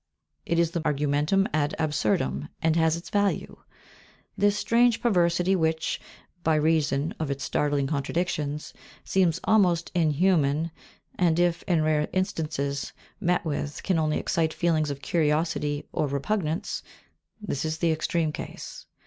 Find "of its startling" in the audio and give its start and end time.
7.19-7.85